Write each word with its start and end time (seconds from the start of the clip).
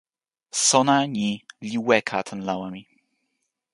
sona 0.67 0.97
ni 1.13 1.29
li 1.67 1.77
weka 1.87 2.19
tan 2.27 2.39
lawa 2.47 2.67
mi. 2.73 2.81